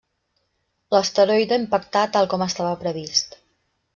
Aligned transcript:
L'asteroide 0.95 1.59
impactà 1.65 2.03
tal 2.17 2.29
com 2.33 2.47
estava 2.47 2.75
previst. 2.87 3.41